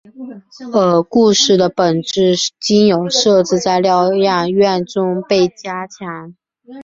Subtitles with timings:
[0.73, 6.35] 而故事的本质经由设置在疗养院中被加强。